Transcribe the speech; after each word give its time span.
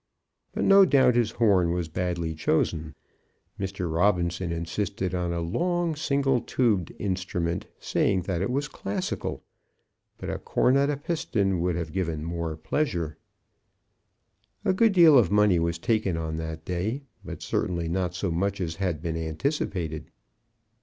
But 0.51 0.63
no 0.63 0.83
doubt 0.83 1.13
his 1.13 1.29
horn 1.33 1.73
was 1.73 1.87
badly 1.87 2.33
chosen. 2.33 2.95
Mr. 3.59 3.93
Robinson 3.93 4.51
insisted 4.51 5.13
on 5.13 5.31
a 5.31 5.41
long 5.41 5.95
single 5.95 6.41
tubed 6.41 6.91
instrument, 6.97 7.67
saying 7.77 8.23
that 8.23 8.41
it 8.41 8.49
was 8.49 8.67
classical; 8.67 9.43
but 10.17 10.27
a 10.27 10.39
cornet 10.39 10.89
à 10.89 10.99
piston 11.03 11.59
would 11.61 11.75
have 11.75 11.93
given 11.93 12.23
more 12.23 12.57
pleasure. 12.57 13.19
A 14.65 14.73
good 14.73 14.93
deal 14.93 15.19
of 15.19 15.29
money 15.29 15.59
was 15.59 15.77
taken 15.77 16.17
on 16.17 16.37
that 16.37 16.65
day; 16.65 17.03
but 17.23 17.43
certainly 17.43 17.87
not 17.87 18.15
so 18.15 18.31
much 18.31 18.59
as 18.59 18.77
had 18.77 19.03
been 19.03 19.15
anticipated. 19.15 20.09